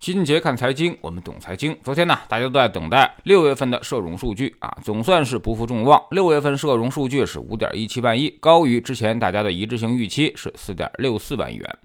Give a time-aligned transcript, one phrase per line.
[0.00, 1.76] 齐俊杰看财经，我们懂财经。
[1.84, 6.02] 昨天呢，大家都在等待六月份的社融数据啊，总算是不负众望。
[6.10, 11.78] 六月份社融数据是五点一七万亿，高于之前大家的一致性预期是四点六四万亿元。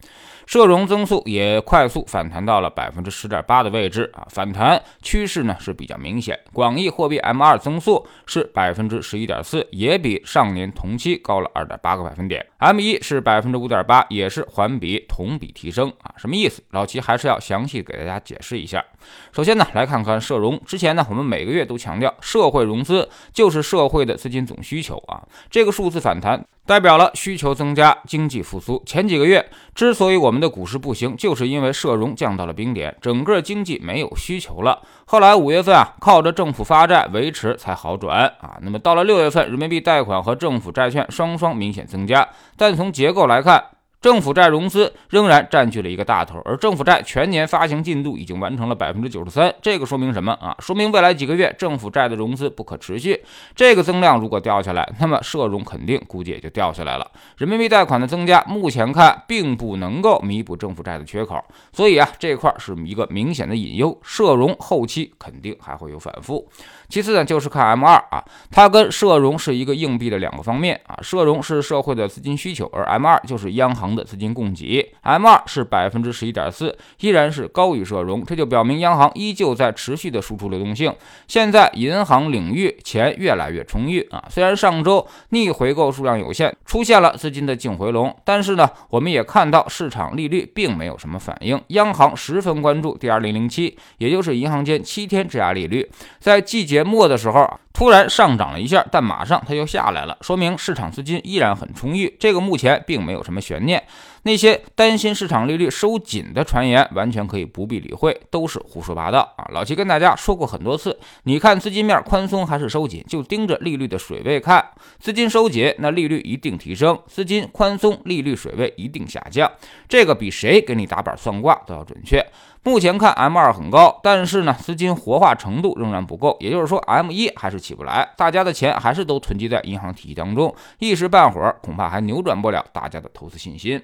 [0.45, 6.39] 社融增速也快速反弹到了百分之十点八的位置啊，反弹趋势呢是比较明显。
[6.53, 12.45] 广义货币 M 二增速是百分之十一点四，也比上年同期高了二点八个百分点。
[12.59, 16.63] M 一是百分之五点八，也是环比同比提升啊，什么意思？
[16.69, 18.83] 老齐还是要详细给大家解释一下。
[19.31, 20.59] 首先呢，来看看社融。
[20.65, 26.45] 之前呢，我们每个月都强调，社会融资就是社会的资金总需求啊，这个数字反弹。
[26.67, 28.81] 代表了需求增加，经济复苏。
[28.87, 34.81] 前几个月之所以我们的股市不行，就是因为社融降到了冰点，整个经济没有需求了。
[35.05, 38.57] 后来五月份啊，靠着政府发债维持才好转啊。
[38.61, 42.27] 那么到了六月份，人民币贷款和政府债券双双明显增加，
[42.57, 43.63] 但从结构来看。
[44.05, 49.51] 政府债融资仍然占据了一个大头，而政府债全年发行进度已经完成了百分之九十三。
[49.63, 50.55] 这个说明什么啊？
[50.59, 53.19] 说明未来几个月政府债的融资不可持续。
[53.55, 57.11] 这个增量如果掉下来，那么社融肯定估计也就掉下来了。
[57.37, 63.99] 人民币贷款的增加，目前看并不能够弥补政府债的缺口，所以啊，这块是一个明显的隐忧。
[64.03, 66.47] 社融后期肯定还会有反复。
[66.87, 70.95] 其次呢，就是看 M 二啊，它跟社融是一个硬币的两个方面啊。
[71.01, 73.94] 社融是社会的资金需求，而 M 二就是央行。
[73.95, 80.93] 的资金供给，M 二是百分之十一点四，依然是高于社融，这就表明央行依旧在持续的输出流动性。
[81.27, 91.59] 现在银行领域钱越来越充裕啊，虽然上周逆回购数量有限，出现了资金的净回笼，但是呢，我们也看到市场利率并没有什么反应。
[91.67, 95.89] 央行十分关注 D 二零零七，也就是银行间七天质押利率，
[96.19, 97.49] 在季节末的时候。
[97.75, 102.15] 突然上涨了一下，但马上它又下来了，说明市场资金依然很充裕。
[102.17, 103.83] 这个目前并没有什么悬念。
[104.23, 109.45] 那些担心市场利率收紧的传言，完全可以不必理会，都是胡说八道啊！
[109.51, 114.65] 老齐跟大家说过很多次，你看资金面宽松还是收紧，就盯着利率的水位看。
[114.99, 119.51] 资金收紧，那利率一定提升；资金宽松，利率水位一定下降。
[119.87, 122.25] 这个比谁给你打板算卦都要准确。
[122.65, 133.79] 目前看 M 二很高，但是呢，资金活化程度仍然不够，也就是说 M 一还是起不来，大家的钱还是都囤积在银行体系当中，一时半会儿恐怕还扭转不了大家的投资信心。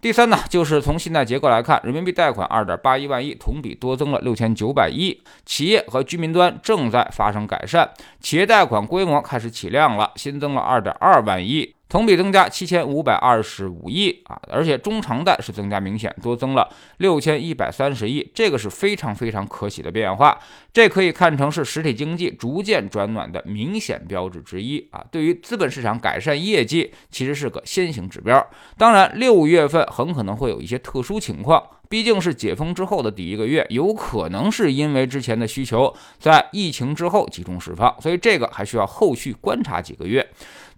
[0.00, 11.74] 第三呢，就是从信贷结构来看，人民币贷款二点八一万亿，同比多增了六千九百亿，企业和居民端正在发生改善，企业贷款规模开始起量了，新增了二点二万亿。
[11.88, 20.36] 同比增加七千五百二十五亿啊，而且中长贷是增加明显，多增了六千一百三十亿，这个是非常非常可喜的变化，
[20.72, 25.04] 这可以看成是实体经济逐渐转暖的明显标志之一啊。
[25.12, 28.44] 对于资本市场改善业绩，其实是个先行指标。
[28.76, 40.26] 当然，六月份很可能会有一些特殊情况，毕竟是解封之后的第一个月，有可能是因为之前的需求在疫情之后集中释放，所以这个还需要后续观察几个月。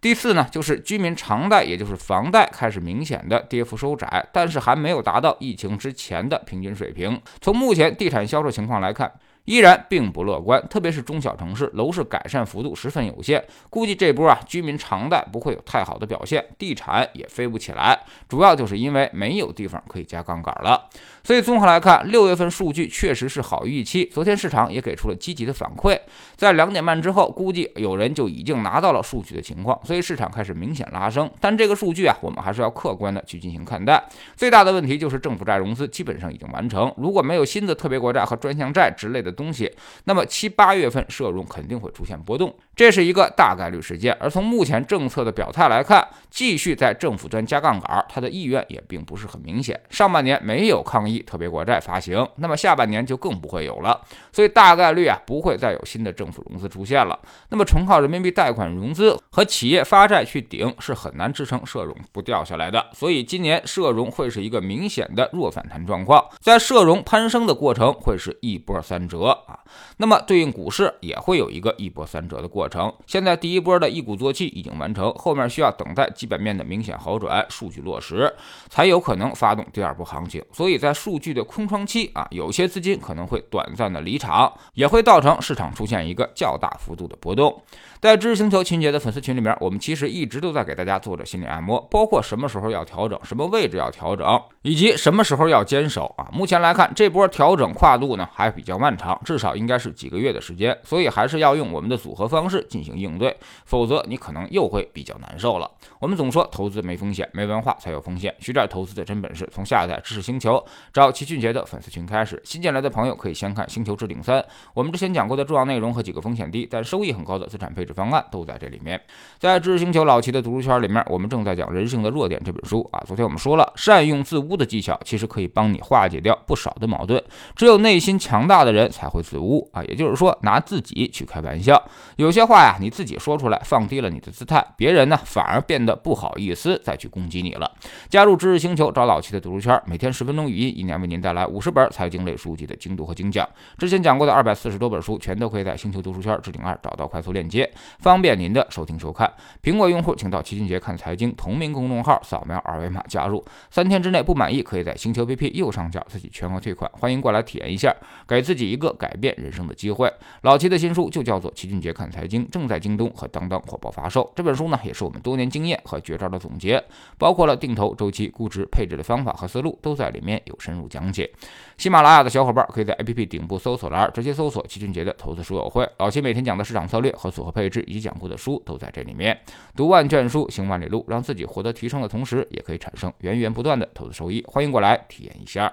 [0.01, 7.21] 第四呢，就是居民偿贷，也就是房贷开始明显的跌幅收窄，但是还没有达到疫情之前的平均水平。
[7.41, 9.13] 从目前地产销售情况来看。
[9.47, 17.99] 依然并不乐观，特别是中小城市楼市改善幅度十分有限，估计这波啊居民偿贷不会有太好的表现，地产也飞不起来，
[18.29, 20.89] 主要就是因为没有地方可以加杠杆了。
[21.23, 25.99] 所以综合来看，六月份数据确实是好于预期，昨天市场也给出了积极的反馈，
[26.35, 31.31] 在两点半之后，估计有人就已经拿到了数据的情况，所以市场开始明显拉升。
[31.41, 34.03] 但这个数据啊，我们还是要客观的去进行看待。
[34.35, 39.36] 最大的问题就是政府债融资基本上已经完成，如果没有新的特别国债和专项债之类的。
[39.37, 39.73] 东西，
[40.05, 44.17] 那么七八月份社融肯定会出现波动，这是一个大概率事件。
[44.19, 49.81] 而从目前政策的表态来看，继续在政府端加杠杆，它的意愿也并不是很明显。
[49.91, 54.01] 上半年没有抗疫特别国债发行，那么下半年就更不会有了，
[54.33, 57.19] 所以大概率啊不会再有新的政府融资出现了。
[57.51, 62.87] 那么纯靠人民币贷款融资和企业发债去顶是很难支撑社融不掉下来的。
[62.93, 69.26] 所以今年社融会是一个明显的弱反弹状况，在社融攀升的过程会是一波三折。
[69.31, 69.59] 啊，
[69.99, 72.93] 那么对应股市也会有一个一波三折的过程。
[73.07, 78.33] 现在第一波的一鼓作气已经完成，后面需要等待基本面的明显好转，数据落实，
[78.69, 80.43] 才有可能发动第二波行情。
[80.53, 87.63] 所以在数据的空窗期啊，有些资金可能会短暂的离场，也会造成市场出现一个较大幅度的波动。
[88.01, 96.29] 在知识星球秦姐的粉丝群里面，我们其实一直都在给大家做着心理按摩，包括什么时候要调整，什么位置要调整，以及什么时候要坚守啊。
[96.31, 105.71] 目前来看，这波调整跨度呢还比较漫长，至少应该是几个月的时间，所以还是要用我们的组合方式进行应对，否则你可能又会比较难受了。
[105.99, 108.35] 我们总说投资没风险，没文化才有风险。
[108.39, 112.41] 学点投资的真本事，从下载知识星球，找齐俊杰的粉丝群开始。
[112.45, 114.41] 新进来的朋友可以先看《星球置顶三》，
[114.75, 119.01] 我们之前讲过的重要内容和几个风险低但收益很高的资产配置方案都在这里面。
[119.39, 123.03] 在知识星球老齐的读书圈里面，我们正在讲《人性的弱点》这本书啊。
[123.07, 127.23] 昨天我们说了，善用自污的技巧，其实可以帮你化解掉不少的矛盾。
[127.55, 131.83] 只有内心强大的人才会自污啊，也就是说拿自己去开玩笑。
[132.17, 137.71] 有些话呀，你自己说出来，放低了你的姿态，别人呢反而变得不好意思再去攻击你了。
[138.09, 143.47] 加入知识星球，找老齐的读书圈，每天十分钟语音，一年为您带来五十本财经类书籍的精读和精讲。
[143.77, 149.31] 之前讲过的二百四十多本书，全都可以在星球读书圈置顶二找到快速链接，方便您的收听收看。
[149.63, 153.45] 苹果用户请到齐俊杰看财经同名公众号，扫描二维码加入。
[153.71, 156.91] 三天之内不满意，可以在星球 APP 右上角自己全额退款。
[156.95, 157.95] 欢迎过来体验一下，
[158.27, 160.13] 给自己一个改变人生的机会。
[160.43, 164.31] 老齐的新书就叫做《齐俊杰看财经》，正在京东和当当火爆发售。
[164.35, 166.83] 这本书呢，也是我们多年经验和绝招的总结，
[167.19, 171.31] 包括了定投、周期、估值、配置的方法和思路，都在里面有深入讲解。
[171.77, 175.89] 喜马拉雅的小伙伴可以在 APP 顶部搜索栏直接搜索齐俊杰的投资书友会。
[175.99, 179.39] 老齐每天讲的市场策略和组合配置以及讲过的书都在这里面。
[179.75, 184.45] 读万卷书，行万里路，让自己获得提升的同时，也可以产生源源不断的投资收益。
[184.49, 185.73] 欢迎过来体验一下。